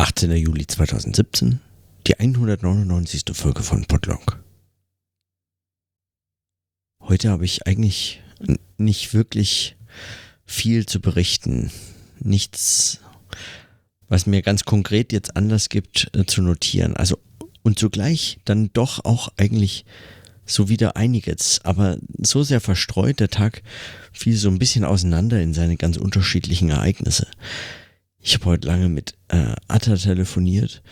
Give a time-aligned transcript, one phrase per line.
[0.00, 0.34] 18.
[0.34, 1.60] Juli 2017,
[2.06, 3.22] die 199.
[3.34, 4.42] Folge von Podlog.
[7.02, 8.22] Heute habe ich eigentlich
[8.78, 9.76] nicht wirklich
[10.46, 11.70] viel zu berichten.
[12.18, 13.00] Nichts,
[14.08, 16.96] was mir ganz konkret jetzt Anlass gibt äh, zu notieren.
[16.96, 17.18] Also
[17.62, 19.84] und zugleich dann doch auch eigentlich
[20.46, 23.62] so wieder einiges, aber so sehr verstreut, der Tag
[24.14, 27.26] fiel so ein bisschen auseinander in seine ganz unterschiedlichen Ereignisse.
[28.22, 30.82] Ich habe heute lange mit äh, Atta telefoniert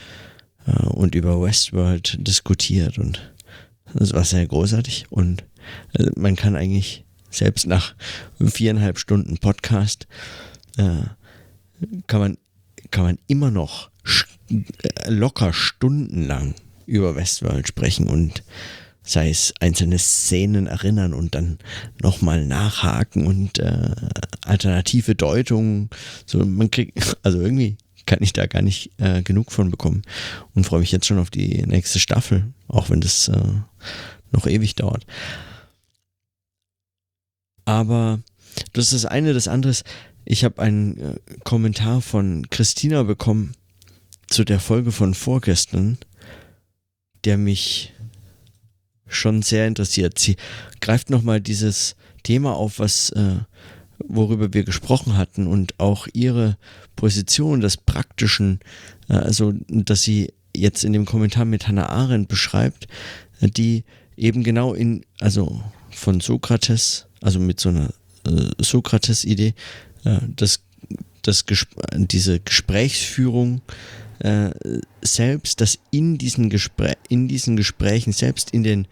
[0.67, 3.33] äh, und über Westworld diskutiert und
[3.95, 5.45] das war sehr großartig und
[5.93, 7.95] äh, man kann eigentlich selbst nach
[8.41, 10.07] viereinhalb Stunden Podcast
[10.79, 11.03] äh,
[12.07, 12.39] kann man
[12.91, 13.91] kann man immer noch
[14.51, 16.55] äh, locker stundenlang
[16.87, 18.43] über Westworld sprechen und
[19.09, 21.59] sei es einzelne Szenen erinnern und dann
[22.03, 23.91] nochmal nachhaken und äh,
[24.45, 25.89] alternative Deutungen.
[26.27, 30.03] So, man kriegt, also irgendwie kann ich da gar nicht äh, genug von bekommen
[30.55, 33.41] und freue mich jetzt schon auf die nächste Staffel, auch wenn das äh,
[34.31, 35.07] noch ewig dauert.
[37.65, 38.21] Aber
[38.75, 39.85] das ist das eine, das andere ist,
[40.27, 43.55] ich habe einen äh, Kommentar von Christina bekommen
[44.27, 45.97] zu der Folge von vorgestern,
[47.25, 47.95] der mich
[49.09, 50.19] schon sehr interessiert.
[50.19, 50.37] Sie
[50.81, 53.37] greift nochmal dieses Thema auf, was, äh,
[53.99, 56.57] worüber wir gesprochen hatten und auch ihre
[56.97, 58.61] Position des Praktischen,
[59.09, 62.89] äh, also dass sie jetzt in dem Kommentar mit Hannah Arendt beschreibt,
[63.41, 63.85] äh, die
[64.17, 67.91] eben genau in, also von Sokrates, also mit so einer
[68.27, 69.55] äh, Sokrates-Idee,
[70.05, 70.61] äh, das,
[71.23, 73.63] das Gesp diese Gesprächsführung
[74.21, 74.51] äh,
[75.03, 78.89] selbst, dass in diesen, Gespräch, in diesen Gesprächen, selbst in den,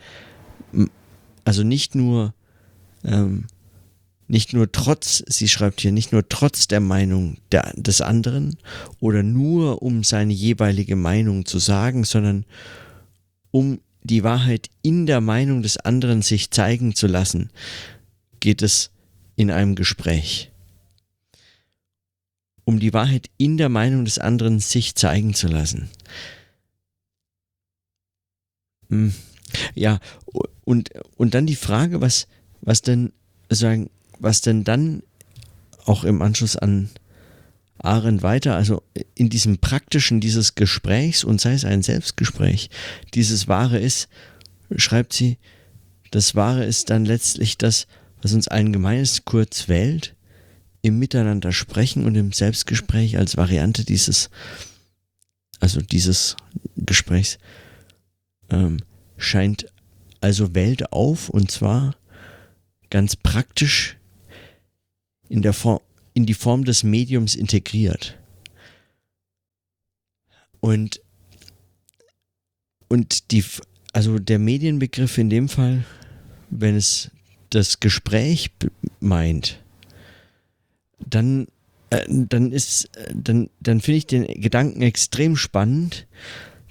[1.44, 2.34] also nicht nur,
[3.04, 3.46] ähm,
[4.28, 8.56] nicht nur trotz, sie schreibt hier, nicht nur trotz der Meinung der, des anderen
[9.00, 12.44] oder nur um seine jeweilige Meinung zu sagen, sondern
[13.50, 17.50] um die Wahrheit in der Meinung des anderen sich zeigen zu lassen,
[18.40, 18.90] geht es
[19.36, 20.50] in einem Gespräch
[22.66, 25.88] um die Wahrheit in der Meinung des anderen sich zeigen zu lassen.
[28.90, 29.14] Hm.
[29.74, 30.00] Ja,
[30.64, 32.26] und, und dann die Frage, was,
[32.60, 33.12] was denn,
[33.48, 33.88] sagen,
[34.18, 35.04] was denn dann
[35.84, 36.90] auch im Anschluss an
[37.78, 38.82] Arendt weiter, also
[39.14, 42.68] in diesem praktischen dieses Gesprächs und sei es ein Selbstgespräch,
[43.14, 44.08] dieses Wahre ist,
[44.74, 45.38] schreibt sie,
[46.10, 47.86] das Wahre ist dann letztlich das,
[48.22, 50.15] was uns allen gemein ist, kurz Welt,
[50.86, 54.30] im Miteinander sprechen und im Selbstgespräch als Variante dieses,
[55.58, 56.36] also dieses
[56.76, 57.38] Gesprächs,
[58.50, 58.78] ähm,
[59.16, 59.66] scheint
[60.20, 61.96] also Welt auf und zwar
[62.88, 63.96] ganz praktisch
[65.28, 65.80] in der Form,
[66.14, 68.16] in die Form des Mediums integriert.
[70.60, 71.00] Und,
[72.88, 73.44] und die,
[73.92, 75.84] also der Medienbegriff in dem Fall,
[76.48, 77.10] wenn es
[77.50, 78.52] das Gespräch
[79.00, 79.60] meint,
[80.98, 81.46] dann,
[81.90, 86.06] äh, dann ist, äh, dann, dann finde ich den Gedanken extrem spannend.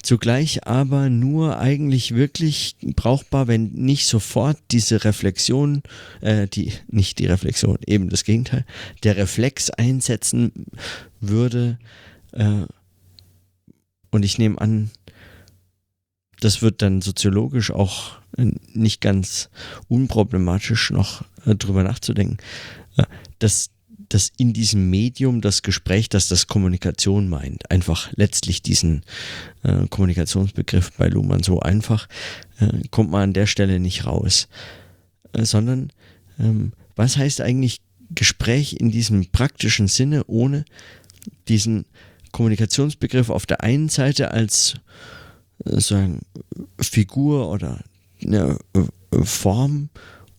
[0.01, 5.81] Zugleich aber nur eigentlich wirklich brauchbar, wenn nicht sofort diese Reflexion,
[6.21, 8.65] äh, die, nicht die Reflexion, eben das Gegenteil,
[9.01, 10.67] der Reflex einsetzen
[11.21, 11.79] würde.
[12.33, 12.67] Äh,
[14.11, 14.91] und ich nehme an,
[16.39, 19.49] das wird dann soziologisch auch nicht ganz
[19.87, 22.37] unproblematisch noch äh, drüber nachzudenken,
[22.97, 23.03] äh,
[23.39, 23.69] dass
[24.09, 29.03] dass in diesem Medium das Gespräch, dass das Kommunikation meint, einfach letztlich diesen
[29.63, 32.07] äh, Kommunikationsbegriff bei Luhmann so einfach,
[32.59, 34.47] äh, kommt man an der Stelle nicht raus,
[35.33, 35.91] äh, sondern
[36.39, 37.81] ähm, was heißt eigentlich
[38.13, 40.65] Gespräch in diesem praktischen Sinne, ohne
[41.47, 41.85] diesen
[42.31, 44.75] Kommunikationsbegriff auf der einen Seite als
[45.65, 46.21] äh, sagen
[46.79, 47.83] Figur oder
[48.23, 49.89] eine äh, Form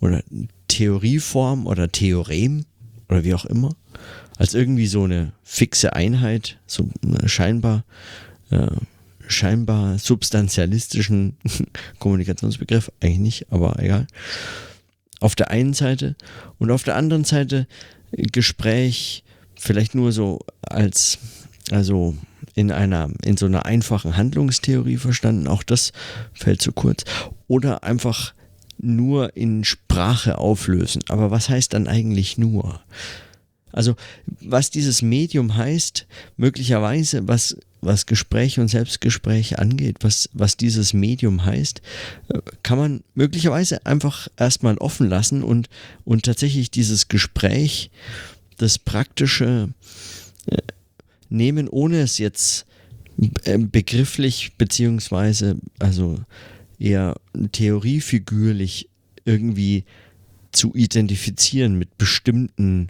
[0.01, 0.23] oder
[0.69, 2.65] Theorieform oder Theorem
[3.09, 3.75] oder wie auch immer,
[4.37, 6.89] als irgendwie so eine fixe Einheit, so
[7.27, 7.85] scheinbar,
[8.51, 8.69] äh,
[9.27, 11.37] scheinbar substantialistischen
[11.99, 14.07] Kommunikationsbegriff, eigentlich nicht, aber egal.
[15.21, 16.15] Auf der einen Seite
[16.59, 17.67] und auf der anderen Seite
[18.13, 19.25] Gespräch
[19.59, 21.19] vielleicht nur so als,
[21.71, 22.15] also
[22.55, 25.93] in einer, in so einer einfachen Handlungstheorie verstanden, auch das
[26.33, 27.05] fällt zu kurz.
[27.49, 28.35] Oder einfach
[28.79, 31.03] nur in Sprache auflösen.
[31.09, 32.81] Aber was heißt dann eigentlich nur?
[33.73, 33.95] Also,
[34.41, 36.07] was dieses Medium heißt,
[36.39, 41.83] möglicherweise, was, was Gespräch und Selbstgespräch angeht, was, was dieses Medium heißt,
[42.29, 45.69] äh, kann man möglicherweise einfach erstmal offen lassen und,
[46.05, 47.91] und tatsächlich dieses Gespräch,
[48.57, 49.69] das praktische
[50.47, 50.57] äh,
[51.29, 52.65] nehmen, ohne es jetzt
[53.45, 56.19] äh, begrifflich beziehungsweise also
[56.79, 57.17] eher
[57.53, 58.89] theoriefigürlich
[59.25, 59.85] irgendwie
[60.53, 62.89] zu identifizieren mit bestimmten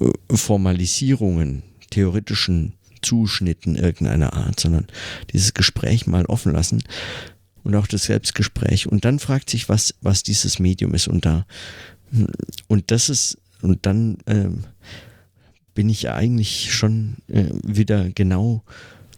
[0.00, 4.86] äh, Formalisierungen, theoretischen Zuschnitten irgendeiner Art, sondern
[5.32, 6.82] dieses Gespräch mal offen lassen
[7.64, 8.86] und auch das Selbstgespräch.
[8.86, 11.08] Und dann fragt sich, was, was dieses Medium ist.
[11.08, 11.46] Und da
[12.68, 14.48] und das ist und dann äh,
[15.74, 18.64] bin ich eigentlich schon äh, wieder genau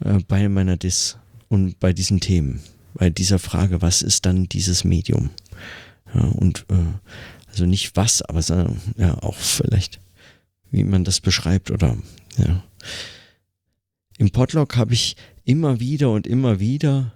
[0.05, 1.17] äh, bei meiner Dis
[1.49, 2.61] und bei diesen Themen,
[2.95, 5.31] bei dieser Frage, was ist dann dieses Medium?
[6.15, 6.75] Ja, und äh,
[7.49, 10.01] also nicht was, aber sondern, ja auch vielleicht,
[10.71, 11.97] wie man das beschreibt oder
[12.39, 12.65] ja.
[14.19, 17.13] Im Podlog habe ich immer wieder und immer wieder,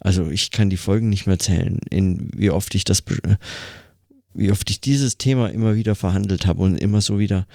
[0.00, 3.02] also ich kann die Folgen nicht mehr zählen, in wie oft ich das,
[4.34, 7.46] wie oft ich dieses Thema immer wieder verhandelt habe und immer so wieder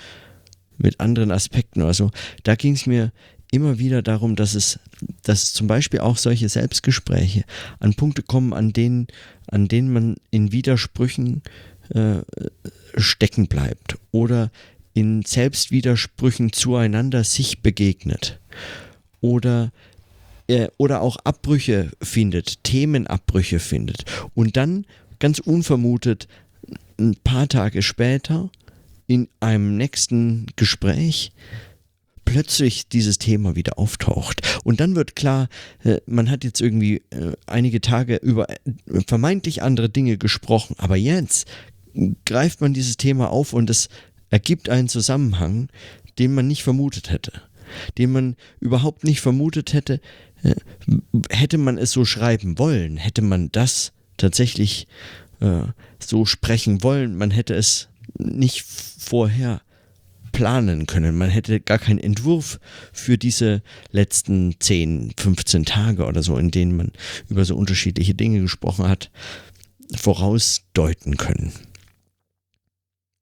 [0.77, 1.83] mit anderen Aspekten.
[1.83, 2.11] Also
[2.43, 3.11] da ging es mir
[3.53, 4.79] immer wieder darum, dass es,
[5.21, 7.43] dass zum Beispiel auch solche Selbstgespräche
[7.79, 9.07] an Punkte kommen, an denen,
[9.47, 11.43] an denen man in Widersprüchen
[11.89, 12.21] äh,
[12.97, 14.49] stecken bleibt oder
[14.95, 18.39] in Selbstwidersprüchen zueinander sich begegnet
[19.21, 19.71] oder
[20.47, 24.85] äh, oder auch Abbrüche findet, Themenabbrüche findet und dann
[25.19, 26.27] ganz unvermutet
[26.99, 28.49] ein paar Tage später
[29.07, 31.31] in einem nächsten Gespräch
[32.25, 34.41] plötzlich dieses Thema wieder auftaucht.
[34.63, 35.49] Und dann wird klar,
[35.83, 38.55] äh, man hat jetzt irgendwie äh, einige Tage über äh,
[39.07, 41.47] vermeintlich andere Dinge gesprochen, aber jetzt
[42.25, 43.89] greift man dieses Thema auf und es
[44.29, 45.69] ergibt einen Zusammenhang,
[46.17, 47.33] den man nicht vermutet hätte.
[47.97, 49.99] Den man überhaupt nicht vermutet hätte,
[51.29, 54.87] hätte man es so schreiben wollen, hätte man das tatsächlich
[55.99, 59.61] so sprechen wollen, man hätte es nicht vorher
[60.33, 61.17] planen können.
[61.17, 62.59] Man hätte gar keinen Entwurf
[62.91, 66.91] für diese letzten 10, 15 Tage oder so, in denen man
[67.29, 69.09] über so unterschiedliche Dinge gesprochen hat,
[69.95, 71.53] vorausdeuten können.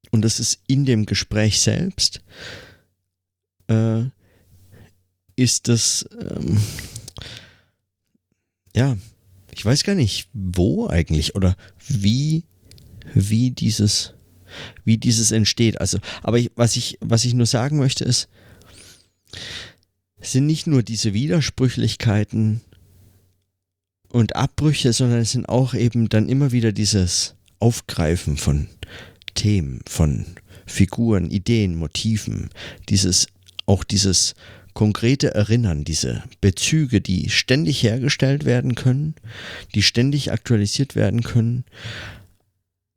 [0.10, 2.22] Und das ist in dem Gespräch selbst,
[3.68, 4.04] äh,
[5.36, 6.60] ist das, ähm,
[8.76, 8.98] ja,
[9.54, 11.56] ich weiß gar nicht, wo eigentlich oder
[11.88, 12.46] wie,
[13.14, 14.14] wie dieses
[14.84, 15.80] wie dieses entsteht.
[15.80, 18.28] Also, aber ich, was ich, was ich nur sagen möchte ist,
[20.20, 22.62] sind nicht nur diese Widersprüchlichkeiten
[24.10, 28.68] und Abbrüche, sondern es sind auch eben dann immer wieder dieses Aufgreifen von
[29.34, 30.26] Themen, von
[30.66, 32.50] Figuren, Ideen, Motiven,
[32.90, 33.28] dieses,
[33.66, 34.36] auch dieses
[34.74, 39.16] konkrete Erinnern, diese Bezüge, die ständig hergestellt werden können,
[39.76, 41.66] die ständig aktualisiert werden können,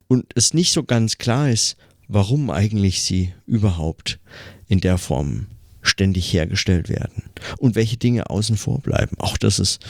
[0.07, 4.19] und es nicht so ganz klar ist, warum eigentlich sie überhaupt
[4.67, 5.47] in der Form
[5.81, 7.23] ständig hergestellt werden
[7.57, 9.17] und welche Dinge außen vor bleiben.
[9.19, 9.85] Auch das ist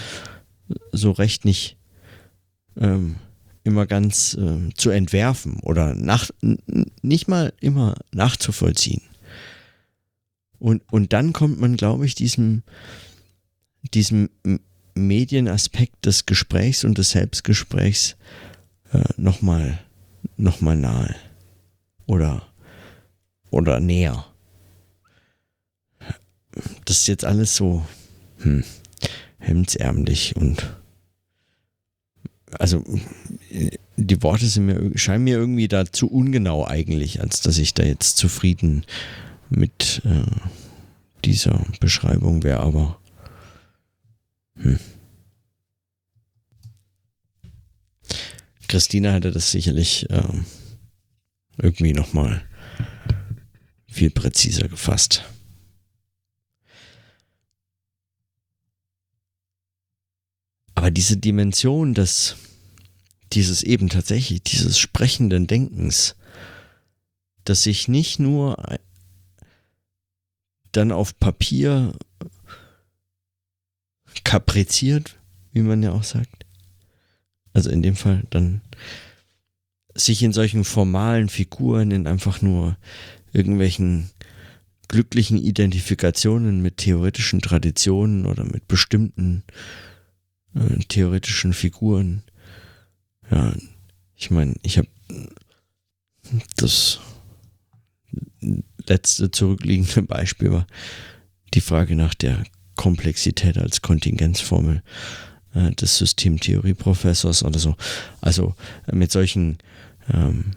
[0.91, 1.77] so recht nicht
[2.77, 3.15] ähm,
[3.63, 6.29] immer ganz äh, zu entwerfen oder nach,
[7.01, 9.01] nicht mal immer nachzuvollziehen.
[10.59, 12.63] Und, und dann kommt man, glaube ich, diesem,
[13.93, 14.29] diesem
[14.93, 18.15] Medienaspekt des Gesprächs und des Selbstgesprächs
[18.93, 19.79] äh, nochmal
[20.37, 21.15] nochmal nahe.
[22.05, 22.43] Oder,
[23.49, 24.25] oder näher.
[26.85, 27.85] Das ist jetzt alles so
[28.39, 28.63] hm,
[29.39, 30.75] hemdsärmlich und
[32.59, 32.83] also
[33.97, 37.83] die Worte sind mir, scheinen mir irgendwie da zu ungenau eigentlich, als dass ich da
[37.83, 38.85] jetzt zufrieden
[39.49, 40.31] mit äh,
[41.25, 42.99] dieser Beschreibung wäre, aber
[44.57, 44.79] hm.
[48.75, 50.45] Christina hätte das sicherlich ähm,
[51.57, 52.43] irgendwie nochmal
[53.87, 55.23] viel präziser gefasst.
[60.73, 62.35] Aber diese Dimension des,
[63.31, 66.17] dieses eben tatsächlich, dieses sprechenden Denkens,
[67.45, 68.61] das sich nicht nur
[70.73, 71.93] dann auf Papier
[74.25, 75.17] kapriziert,
[75.53, 76.44] wie man ja auch sagt,
[77.55, 78.61] also in dem Fall dann
[79.95, 82.77] sich in solchen formalen Figuren, in einfach nur
[83.31, 84.09] irgendwelchen
[84.89, 89.43] glücklichen Identifikationen mit theoretischen Traditionen oder mit bestimmten
[90.53, 92.23] äh, theoretischen Figuren.
[93.31, 93.53] Ja,
[94.17, 94.89] ich meine, ich habe
[96.57, 96.99] das
[98.85, 100.67] letzte zurückliegende Beispiel war
[101.53, 102.43] die Frage nach der
[102.75, 104.83] Komplexität als Kontingenzformel
[105.55, 107.75] äh, des Systemtheorieprofessors oder so.
[108.21, 108.55] Also
[108.87, 109.57] äh, mit solchen
[110.13, 110.51] ähm,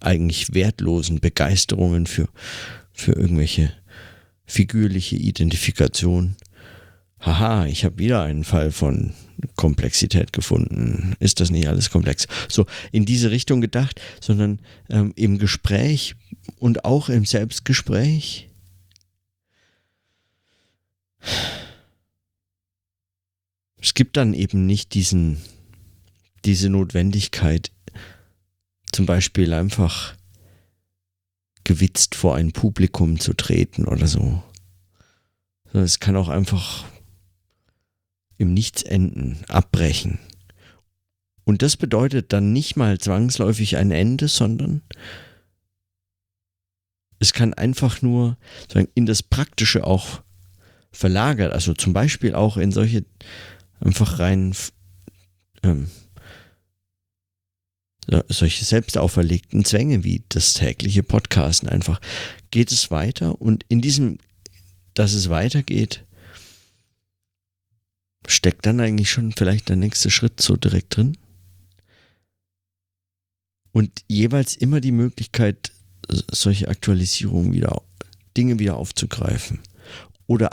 [0.00, 2.28] eigentlich wertlosen Begeisterungen für,
[2.92, 3.72] für irgendwelche
[4.46, 6.36] figürliche Identifikation.
[7.20, 9.12] Haha, ich habe wieder einen Fall von
[9.56, 11.14] Komplexität gefunden.
[11.18, 12.26] Ist das nicht alles komplex?
[12.48, 16.14] So in diese Richtung gedacht, sondern ähm, im Gespräch
[16.58, 18.48] und auch im Selbstgespräch.
[23.86, 25.40] Es gibt dann eben nicht diesen,
[26.44, 27.70] diese Notwendigkeit,
[28.90, 30.16] zum Beispiel einfach
[31.62, 34.42] gewitzt vor ein Publikum zu treten oder so.
[35.72, 36.84] Es kann auch einfach
[38.38, 40.18] im Nichts enden, abbrechen.
[41.44, 44.82] Und das bedeutet dann nicht mal zwangsläufig ein Ende, sondern
[47.20, 48.36] es kann einfach nur
[48.94, 50.22] in das Praktische auch
[50.90, 53.04] verlagert, also zum Beispiel auch in solche
[53.80, 54.54] einfach rein
[55.62, 55.88] ähm,
[58.28, 62.00] solche selbst auferlegten Zwänge wie das tägliche Podcasten einfach.
[62.50, 63.40] Geht es weiter?
[63.40, 64.18] Und in diesem,
[64.94, 66.04] dass es weitergeht,
[68.26, 71.16] steckt dann eigentlich schon vielleicht der nächste Schritt so direkt drin.
[73.72, 75.72] Und jeweils immer die Möglichkeit,
[76.08, 77.82] solche Aktualisierungen wieder,
[78.36, 79.60] Dinge wieder aufzugreifen.
[80.26, 80.50] Oder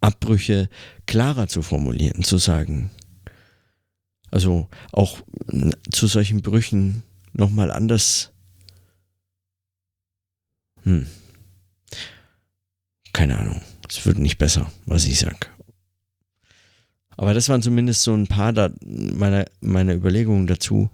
[0.00, 0.68] Abbrüche
[1.06, 2.90] klarer zu formulieren, zu sagen.
[4.30, 5.18] Also auch
[5.90, 8.32] zu solchen Brüchen nochmal anders.
[10.82, 11.06] Hm.
[13.12, 13.62] Keine Ahnung.
[13.88, 15.46] Es wird nicht besser, was ich sage.
[17.16, 18.52] Aber das waren zumindest so ein paar
[18.84, 20.90] meiner, meiner Überlegungen dazu.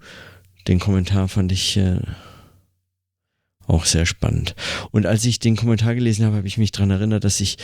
[0.67, 1.99] Den Kommentar fand ich äh,
[3.67, 4.55] auch sehr spannend.
[4.91, 7.57] Und als ich den Kommentar gelesen habe, habe ich mich daran erinnert, dass ich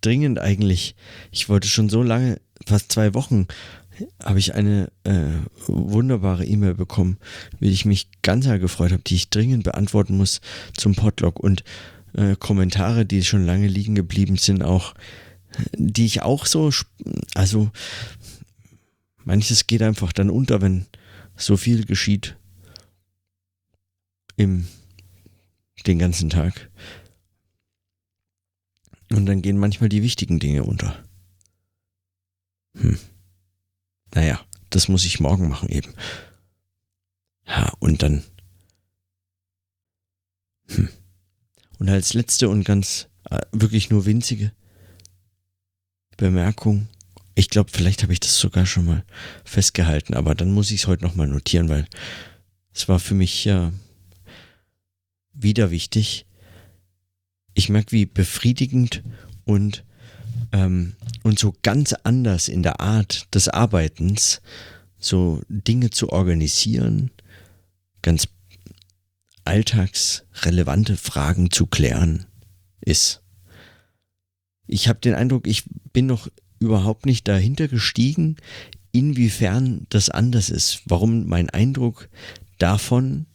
[0.00, 0.94] dringend eigentlich,
[1.30, 3.46] ich wollte schon so lange, fast zwei Wochen,
[4.24, 5.30] habe ich eine äh,
[5.66, 7.18] wunderbare E-Mail bekommen,
[7.60, 10.40] wie ich mich ganz sehr gefreut habe, die ich dringend beantworten muss
[10.76, 11.62] zum Podlog und
[12.14, 14.94] äh, Kommentare, die schon lange liegen geblieben sind, auch
[15.76, 16.70] die ich auch so,
[17.34, 17.70] also
[19.24, 20.86] manches geht einfach dann unter, wenn
[21.36, 22.36] so viel geschieht
[24.36, 24.66] im
[25.86, 26.70] den ganzen Tag.
[29.10, 31.04] Und dann gehen manchmal die wichtigen Dinge unter.
[32.76, 32.98] Hm.
[34.14, 35.94] Naja, das muss ich morgen machen eben.
[37.46, 38.24] Ja, und dann.
[40.68, 40.88] Hm.
[41.78, 44.52] Und als letzte und ganz äh, wirklich nur winzige
[46.16, 46.88] Bemerkung.
[47.34, 49.04] Ich glaube, vielleicht habe ich das sogar schon mal
[49.44, 51.86] festgehalten, aber dann muss ich es heute nochmal notieren, weil
[52.72, 53.72] es war für mich ja
[55.34, 56.26] wieder wichtig.
[57.54, 59.02] Ich merke, wie befriedigend
[59.44, 59.84] und,
[60.52, 64.40] ähm, und so ganz anders in der Art des Arbeitens,
[64.98, 67.10] so Dinge zu organisieren,
[68.02, 68.28] ganz
[69.44, 72.26] alltagsrelevante Fragen zu klären
[72.80, 73.22] ist
[74.66, 78.36] ich habe den Eindruck, ich bin noch überhaupt nicht dahinter gestiegen,
[78.92, 80.82] inwiefern das anders ist.
[80.86, 82.08] Warum mein Eindruck
[82.58, 83.26] davon,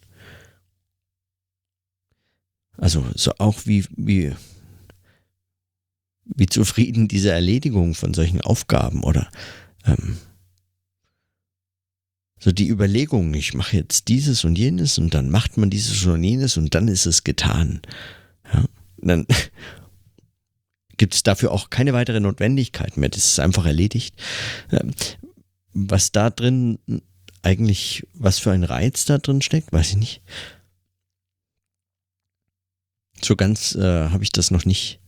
[2.80, 4.34] also so auch wie, wie,
[6.26, 9.30] wie zufrieden diese Erledigung von solchen Aufgaben oder
[9.86, 10.18] ähm,
[12.40, 16.24] so die Überlegung, ich mache jetzt dieses und jenes und dann macht man dieses und
[16.24, 17.82] jenes und dann ist es getan.
[18.54, 18.66] Ja,
[18.98, 19.28] dann,
[21.00, 23.10] gibt es dafür auch keine weitere Notwendigkeit mehr.
[23.10, 24.16] Das ist einfach erledigt.
[24.72, 24.92] Ähm,
[25.74, 26.80] was da drin
[27.42, 30.22] eigentlich, was für ein Reiz da drin steckt, weiß ich nicht.
[33.24, 35.00] So ganz äh, habe ich das noch nicht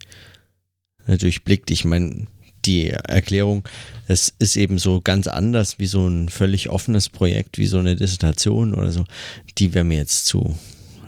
[1.08, 1.72] äh, durchblickt.
[1.72, 2.28] Ich meine,
[2.66, 3.68] die Erklärung,
[4.08, 7.96] es ist eben so ganz anders wie so ein völlig offenes Projekt, wie so eine
[7.96, 9.06] Dissertation oder so.
[9.58, 10.58] Die wäre mir jetzt zu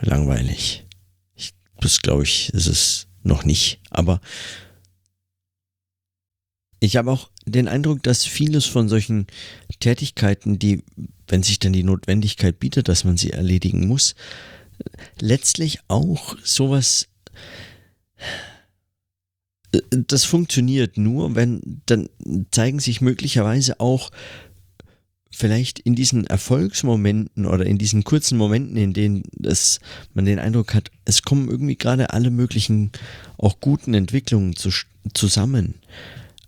[0.01, 0.85] langweilig.
[1.35, 3.79] Ich, das glaube ich, ist es noch nicht.
[3.89, 4.19] Aber
[6.79, 9.27] ich habe auch den Eindruck, dass vieles von solchen
[9.79, 10.83] Tätigkeiten, die,
[11.27, 14.15] wenn sich dann die Notwendigkeit bietet, dass man sie erledigen muss,
[15.19, 17.07] letztlich auch sowas,
[19.71, 22.09] äh, das funktioniert nur, wenn dann
[22.51, 24.11] zeigen sich möglicherweise auch
[25.35, 29.79] vielleicht in diesen Erfolgsmomenten oder in diesen kurzen Momenten, in denen es,
[30.13, 32.91] man den Eindruck hat, es kommen irgendwie gerade alle möglichen
[33.37, 34.69] auch guten Entwicklungen zu,
[35.13, 35.75] zusammen.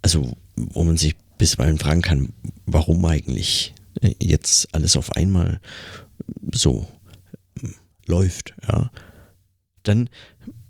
[0.04, 2.34] Also wo man sich bisweilen fragen kann,
[2.66, 5.60] warum eigentlich äh, jetzt alles auf einmal
[6.54, 6.88] so
[8.06, 8.92] läuft, ja,
[9.84, 10.10] dann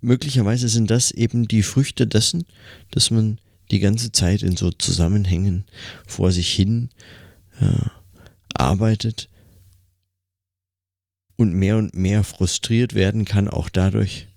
[0.02, 2.46] möglicherweise sind das eben die Früchte dessen,
[2.92, 3.40] dass man
[3.72, 5.66] die ganze Zeit in so Zusammenhängen
[6.06, 6.90] vor sich hin
[7.60, 7.92] ja,
[8.54, 9.30] arbeitet
[11.38, 14.28] und mehr und mehr frustriert werden kann, auch dadurch,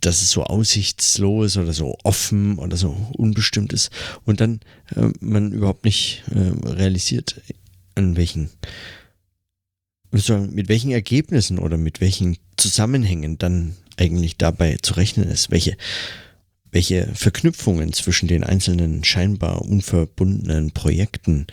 [0.00, 3.90] dass es so aussichtslos oder so offen oder so unbestimmt ist
[4.24, 4.60] und dann
[4.96, 7.40] äh, man überhaupt nicht äh, realisiert,
[7.94, 8.50] an welchen,
[10.10, 15.76] mit welchen Ergebnissen oder mit welchen Zusammenhängen dann eigentlich dabei zu rechnen ist, welche,
[16.72, 21.46] welche Verknüpfungen zwischen den einzelnen scheinbar unverbundenen Projekten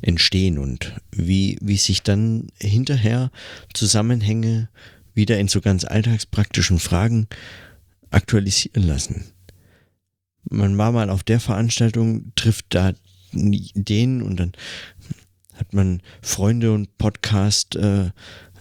[0.00, 3.30] entstehen und wie, wie sich dann hinterher
[3.72, 4.68] Zusammenhänge
[5.14, 7.28] wieder in so ganz alltagspraktischen Fragen
[8.10, 9.24] aktualisieren lassen.
[10.44, 12.92] Man war mal auf der Veranstaltung, trifft da
[13.32, 14.52] den und dann
[15.72, 18.10] hat man Freunde und Podcast äh,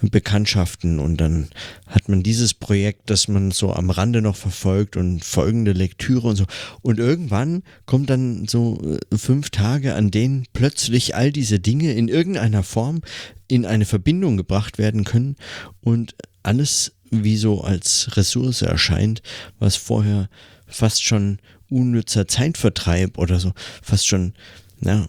[0.01, 1.49] Bekanntschaften und dann
[1.85, 6.37] hat man dieses Projekt, das man so am Rande noch verfolgt und folgende Lektüre und
[6.37, 6.45] so.
[6.81, 12.07] Und irgendwann kommt dann so äh, fünf Tage, an denen plötzlich all diese Dinge in
[12.07, 13.01] irgendeiner Form
[13.49, 15.35] in eine Verbindung gebracht werden können
[15.81, 19.21] und alles wie so als Ressource erscheint,
[19.59, 20.29] was vorher
[20.65, 21.39] fast schon
[21.69, 23.51] unnützer Zeitvertreib oder so,
[23.81, 24.33] fast schon,
[24.79, 25.07] ja,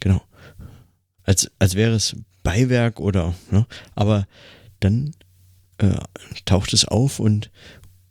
[0.00, 0.20] genau,
[1.28, 3.66] als, als wäre es Beiwerk oder, ne?
[3.94, 4.26] aber
[4.80, 5.14] dann
[5.76, 6.00] äh,
[6.46, 7.50] taucht es auf und,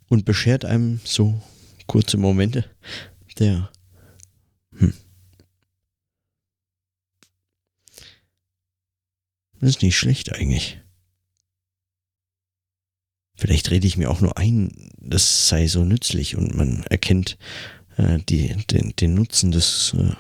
[0.07, 1.41] und beschert einem so
[1.87, 2.65] kurze Momente
[3.39, 3.71] der,
[4.77, 4.93] hm.
[9.59, 10.79] Das ist nicht schlecht eigentlich.
[13.35, 17.39] Vielleicht rede ich mir auch nur ein, das sei so nützlich und man erkennt
[17.97, 20.13] äh, die, den, den Nutzen des, äh,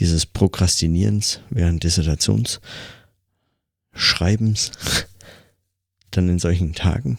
[0.00, 2.60] dieses Prokrastinierens während Dissertations
[3.92, 4.72] Schreibens
[6.10, 7.18] dann in solchen Tagen.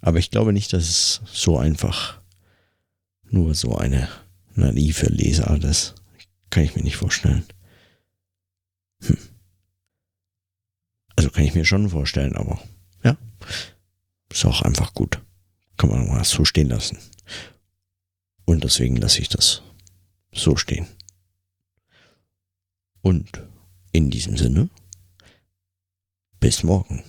[0.00, 2.20] Aber ich glaube nicht, dass es so einfach
[3.24, 4.08] nur so eine
[4.54, 5.94] naive Lesart ist.
[6.50, 7.44] Kann ich mir nicht vorstellen.
[9.02, 9.18] Hm.
[11.16, 12.60] Also kann ich mir schon vorstellen, aber
[13.04, 13.16] ja,
[14.30, 15.20] ist auch einfach gut.
[15.76, 16.98] Kann man mal so stehen lassen.
[18.44, 19.62] Und deswegen lasse ich das
[20.32, 20.86] so stehen.
[23.02, 23.46] Und
[23.92, 24.68] in diesem Sinne
[26.38, 27.02] bis morgen.